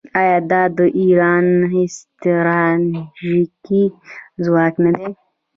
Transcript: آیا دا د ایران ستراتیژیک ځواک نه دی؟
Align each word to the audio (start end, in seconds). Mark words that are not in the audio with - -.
آیا 0.19 0.37
دا 0.51 0.61
د 0.77 0.79
ایران 1.01 1.45
ستراتیژیک 1.97 3.93
ځواک 4.43 4.73
نه 4.85 4.91
دی؟ 4.97 5.09